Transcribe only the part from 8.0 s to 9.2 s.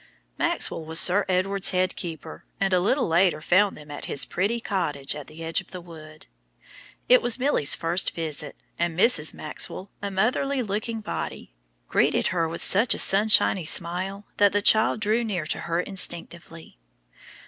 visit, and